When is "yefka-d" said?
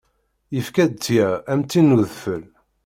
0.55-0.91